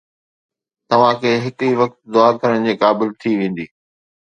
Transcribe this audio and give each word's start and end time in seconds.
توهان 0.89 1.15
کي 1.21 1.31
هڪ 1.43 1.57
ئي 1.65 1.71
وقت 1.81 1.97
دعا 2.13 2.29
ڪرڻ 2.41 2.59
جي 2.67 2.73
قابل 2.83 3.07
ٿي 3.21 3.31
ويندي 3.39 3.65